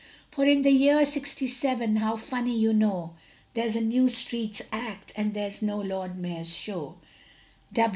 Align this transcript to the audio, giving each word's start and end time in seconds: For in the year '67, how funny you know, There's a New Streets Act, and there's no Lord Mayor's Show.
For 0.31 0.45
in 0.45 0.63
the 0.63 0.71
year 0.71 1.05
'67, 1.05 1.97
how 1.97 2.15
funny 2.15 2.57
you 2.57 2.73
know, 2.73 3.13
There's 3.53 3.75
a 3.75 3.81
New 3.81 4.09
Streets 4.09 4.59
Act, 4.71 5.13
and 5.15 5.35
there's 5.35 5.61
no 5.61 5.77
Lord 5.79 6.17
Mayor's 6.17 6.55
Show. 6.55 6.95